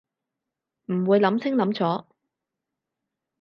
[0.85, 2.07] 唔會諗清諗楚